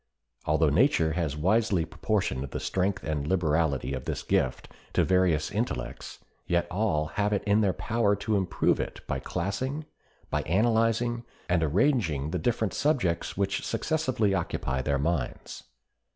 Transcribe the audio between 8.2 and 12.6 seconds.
improve it by classing, by analyzing and arranging the